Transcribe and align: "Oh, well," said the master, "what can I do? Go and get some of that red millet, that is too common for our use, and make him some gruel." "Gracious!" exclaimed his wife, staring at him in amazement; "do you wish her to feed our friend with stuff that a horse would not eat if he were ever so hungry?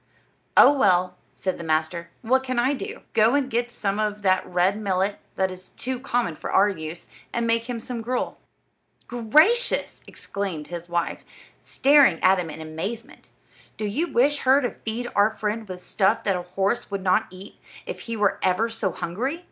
"Oh, 0.57 0.73
well," 0.73 1.15
said 1.35 1.59
the 1.59 1.63
master, 1.63 2.09
"what 2.23 2.43
can 2.43 2.57
I 2.57 2.73
do? 2.73 3.03
Go 3.13 3.35
and 3.35 3.51
get 3.51 3.69
some 3.69 3.99
of 3.99 4.23
that 4.23 4.43
red 4.47 4.75
millet, 4.81 5.19
that 5.35 5.51
is 5.51 5.69
too 5.69 5.99
common 5.99 6.33
for 6.33 6.51
our 6.51 6.69
use, 6.69 7.05
and 7.31 7.45
make 7.45 7.69
him 7.69 7.79
some 7.79 8.01
gruel." 8.01 8.39
"Gracious!" 9.07 10.01
exclaimed 10.07 10.69
his 10.69 10.89
wife, 10.89 11.23
staring 11.61 12.19
at 12.23 12.39
him 12.39 12.49
in 12.49 12.61
amazement; 12.61 13.29
"do 13.77 13.85
you 13.85 14.11
wish 14.11 14.39
her 14.39 14.59
to 14.61 14.71
feed 14.71 15.07
our 15.15 15.29
friend 15.29 15.69
with 15.69 15.81
stuff 15.83 16.23
that 16.23 16.35
a 16.35 16.41
horse 16.41 16.89
would 16.89 17.03
not 17.03 17.27
eat 17.29 17.59
if 17.85 17.99
he 18.09 18.17
were 18.17 18.39
ever 18.41 18.69
so 18.69 18.91
hungry? 18.91 19.39